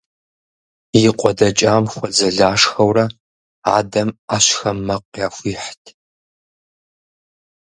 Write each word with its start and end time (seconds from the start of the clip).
И 1.03 1.07
къуэ 1.17 1.31
дэкӏам 1.37 1.83
хуэдзэлашхэурэ, 1.91 3.05
адэм 3.77 4.09
ӏэщхэм 4.27 4.77
мэкъу 4.87 5.17
яхуихьт. 5.25 5.83